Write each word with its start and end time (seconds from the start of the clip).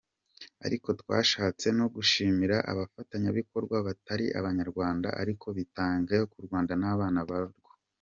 Ariko 0.65 0.87
twashatse 1.01 1.67
no 1.77 1.85
gushimira 1.95 2.57
abafatanyabikorwa 2.71 3.75
batari 3.87 4.25
Abanyarwanda 4.39 5.07
ariko 5.21 5.45
bitangiye 5.57 6.19
u 6.39 6.41
Rwanda 6.45 6.73
n’abana 6.81 7.21
barwo. 7.29 7.67